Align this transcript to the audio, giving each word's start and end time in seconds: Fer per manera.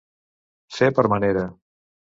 Fer 0.79 0.91
per 1.01 1.07
manera. 1.17 1.47